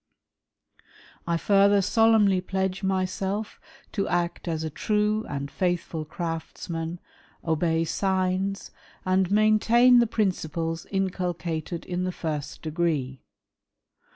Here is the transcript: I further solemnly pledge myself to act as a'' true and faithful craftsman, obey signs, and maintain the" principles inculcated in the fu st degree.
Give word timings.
I 1.27 1.37
further 1.37 1.79
solemnly 1.83 2.41
pledge 2.41 2.81
myself 2.81 3.59
to 3.91 4.07
act 4.07 4.47
as 4.47 4.63
a'' 4.63 4.69
true 4.87 5.27
and 5.29 5.51
faithful 5.51 6.05
craftsman, 6.05 6.99
obey 7.45 7.85
signs, 7.85 8.71
and 9.05 9.29
maintain 9.29 9.99
the" 9.99 10.07
principles 10.17 10.87
inculcated 10.89 11.85
in 11.85 12.03
the 12.05 12.11
fu 12.11 12.41
st 12.41 12.63
degree. 12.63 13.21